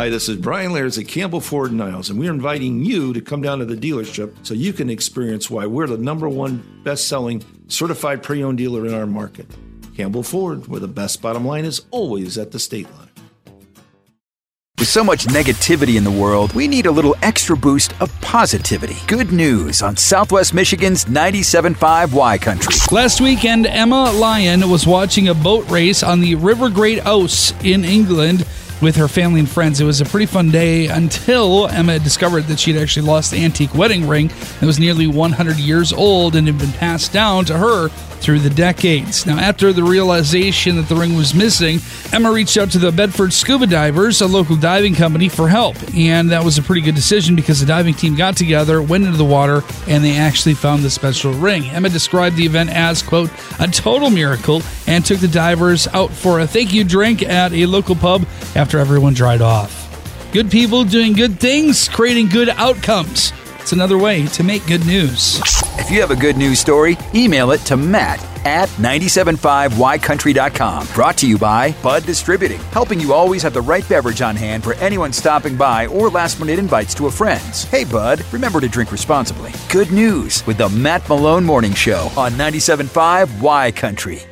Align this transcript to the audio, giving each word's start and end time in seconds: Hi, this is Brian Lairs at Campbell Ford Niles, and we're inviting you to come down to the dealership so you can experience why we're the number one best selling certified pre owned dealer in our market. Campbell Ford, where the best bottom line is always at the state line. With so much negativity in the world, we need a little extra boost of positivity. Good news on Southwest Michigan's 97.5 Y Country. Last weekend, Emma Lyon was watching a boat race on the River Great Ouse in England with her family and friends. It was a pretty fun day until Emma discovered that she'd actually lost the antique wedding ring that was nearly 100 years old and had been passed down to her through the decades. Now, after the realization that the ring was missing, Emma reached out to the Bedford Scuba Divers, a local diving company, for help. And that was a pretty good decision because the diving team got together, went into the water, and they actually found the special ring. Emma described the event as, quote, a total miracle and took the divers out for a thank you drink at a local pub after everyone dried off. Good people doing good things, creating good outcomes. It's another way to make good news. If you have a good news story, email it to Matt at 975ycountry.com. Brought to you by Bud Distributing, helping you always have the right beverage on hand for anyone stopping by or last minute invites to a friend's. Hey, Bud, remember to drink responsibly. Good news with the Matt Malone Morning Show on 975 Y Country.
Hi, 0.00 0.08
this 0.08 0.30
is 0.30 0.38
Brian 0.38 0.72
Lairs 0.72 0.96
at 0.96 1.08
Campbell 1.08 1.42
Ford 1.42 1.74
Niles, 1.74 2.08
and 2.08 2.18
we're 2.18 2.32
inviting 2.32 2.82
you 2.82 3.12
to 3.12 3.20
come 3.20 3.42
down 3.42 3.58
to 3.58 3.66
the 3.66 3.76
dealership 3.76 4.34
so 4.46 4.54
you 4.54 4.72
can 4.72 4.88
experience 4.88 5.50
why 5.50 5.66
we're 5.66 5.86
the 5.86 5.98
number 5.98 6.26
one 6.26 6.64
best 6.84 7.06
selling 7.06 7.44
certified 7.68 8.22
pre 8.22 8.42
owned 8.42 8.56
dealer 8.56 8.86
in 8.86 8.94
our 8.94 9.04
market. 9.04 9.46
Campbell 9.94 10.22
Ford, 10.22 10.68
where 10.68 10.80
the 10.80 10.88
best 10.88 11.20
bottom 11.20 11.44
line 11.44 11.66
is 11.66 11.82
always 11.90 12.38
at 12.38 12.50
the 12.50 12.58
state 12.58 12.90
line. 12.92 13.10
With 14.78 14.88
so 14.88 15.04
much 15.04 15.26
negativity 15.26 15.98
in 15.98 16.04
the 16.04 16.10
world, 16.10 16.54
we 16.54 16.66
need 16.66 16.86
a 16.86 16.90
little 16.90 17.14
extra 17.20 17.54
boost 17.54 17.92
of 18.00 18.10
positivity. 18.22 18.96
Good 19.06 19.32
news 19.32 19.82
on 19.82 19.98
Southwest 19.98 20.54
Michigan's 20.54 21.04
97.5 21.04 22.14
Y 22.14 22.38
Country. 22.38 22.74
Last 22.90 23.20
weekend, 23.20 23.66
Emma 23.66 24.10
Lyon 24.12 24.70
was 24.70 24.86
watching 24.86 25.28
a 25.28 25.34
boat 25.34 25.68
race 25.68 26.02
on 26.02 26.20
the 26.20 26.36
River 26.36 26.70
Great 26.70 27.04
Ouse 27.04 27.52
in 27.62 27.84
England 27.84 28.46
with 28.80 28.96
her 28.96 29.08
family 29.08 29.40
and 29.40 29.48
friends. 29.48 29.80
It 29.80 29.84
was 29.84 30.00
a 30.00 30.04
pretty 30.04 30.26
fun 30.26 30.50
day 30.50 30.86
until 30.86 31.68
Emma 31.68 31.98
discovered 31.98 32.44
that 32.44 32.58
she'd 32.58 32.76
actually 32.76 33.06
lost 33.06 33.30
the 33.30 33.44
antique 33.44 33.74
wedding 33.74 34.06
ring 34.08 34.28
that 34.28 34.66
was 34.66 34.78
nearly 34.78 35.06
100 35.06 35.56
years 35.58 35.92
old 35.92 36.36
and 36.36 36.46
had 36.46 36.58
been 36.58 36.72
passed 36.72 37.12
down 37.12 37.44
to 37.46 37.58
her 37.58 37.88
through 38.20 38.38
the 38.38 38.50
decades. 38.50 39.26
Now, 39.26 39.38
after 39.38 39.72
the 39.72 39.82
realization 39.82 40.76
that 40.76 40.88
the 40.88 40.94
ring 40.94 41.16
was 41.16 41.34
missing, 41.34 41.80
Emma 42.12 42.30
reached 42.30 42.56
out 42.56 42.70
to 42.72 42.78
the 42.78 42.92
Bedford 42.92 43.32
Scuba 43.32 43.66
Divers, 43.66 44.20
a 44.20 44.26
local 44.26 44.56
diving 44.56 44.94
company, 44.94 45.28
for 45.28 45.48
help. 45.48 45.76
And 45.94 46.30
that 46.30 46.44
was 46.44 46.58
a 46.58 46.62
pretty 46.62 46.82
good 46.82 46.94
decision 46.94 47.34
because 47.34 47.60
the 47.60 47.66
diving 47.66 47.94
team 47.94 48.14
got 48.14 48.36
together, 48.36 48.82
went 48.82 49.04
into 49.04 49.16
the 49.16 49.24
water, 49.24 49.62
and 49.88 50.04
they 50.04 50.16
actually 50.16 50.54
found 50.54 50.82
the 50.82 50.90
special 50.90 51.32
ring. 51.32 51.64
Emma 51.70 51.88
described 51.88 52.36
the 52.36 52.44
event 52.44 52.70
as, 52.70 53.02
quote, 53.02 53.30
a 53.58 53.66
total 53.66 54.10
miracle 54.10 54.62
and 54.86 55.04
took 55.04 55.18
the 55.18 55.28
divers 55.28 55.88
out 55.88 56.10
for 56.10 56.40
a 56.40 56.46
thank 56.46 56.74
you 56.74 56.84
drink 56.84 57.22
at 57.22 57.52
a 57.52 57.66
local 57.66 57.94
pub 57.94 58.26
after 58.54 58.69
everyone 58.78 59.14
dried 59.14 59.40
off. 59.40 59.88
Good 60.32 60.50
people 60.50 60.84
doing 60.84 61.12
good 61.12 61.40
things, 61.40 61.88
creating 61.88 62.28
good 62.28 62.50
outcomes. 62.50 63.32
It's 63.58 63.72
another 63.72 63.98
way 63.98 64.26
to 64.28 64.42
make 64.42 64.66
good 64.66 64.84
news. 64.86 65.40
If 65.78 65.90
you 65.90 66.00
have 66.00 66.10
a 66.10 66.16
good 66.16 66.36
news 66.36 66.60
story, 66.60 66.96
email 67.14 67.50
it 67.50 67.60
to 67.62 67.76
Matt 67.76 68.24
at 68.46 68.68
975ycountry.com. 68.70 70.86
Brought 70.94 71.18
to 71.18 71.28
you 71.28 71.36
by 71.36 71.72
Bud 71.82 72.06
Distributing, 72.06 72.60
helping 72.72 73.00
you 73.00 73.12
always 73.12 73.42
have 73.42 73.54
the 73.54 73.60
right 73.60 73.86
beverage 73.88 74.22
on 74.22 74.36
hand 74.36 74.64
for 74.64 74.74
anyone 74.74 75.12
stopping 75.12 75.56
by 75.56 75.86
or 75.88 76.08
last 76.08 76.40
minute 76.40 76.58
invites 76.58 76.94
to 76.94 77.06
a 77.06 77.10
friend's. 77.10 77.64
Hey, 77.64 77.84
Bud, 77.84 78.24
remember 78.32 78.60
to 78.60 78.68
drink 78.68 78.92
responsibly. 78.92 79.52
Good 79.68 79.92
news 79.92 80.46
with 80.46 80.58
the 80.58 80.68
Matt 80.68 81.08
Malone 81.08 81.44
Morning 81.44 81.74
Show 81.74 82.10
on 82.16 82.32
975 82.32 83.42
Y 83.42 83.72
Country. 83.72 84.22